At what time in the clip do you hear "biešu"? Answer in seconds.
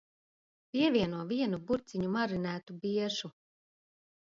2.87-3.35